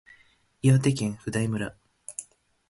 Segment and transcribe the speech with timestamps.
[0.63, 1.75] 岩手県普代村